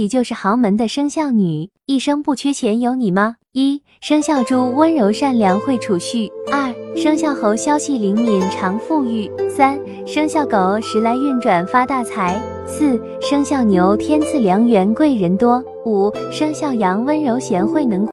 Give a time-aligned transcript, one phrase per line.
[0.00, 3.36] 你就是豪门的生肖女一生不缺钱有你吗？
[3.52, 18.06] 一生肖猪温柔善良会储蓄二生肖猴消息灵敏常富裕三生肖狗时来运转发大财四生肖牛天赐良缘贵人多五生肖羊温柔贤惠能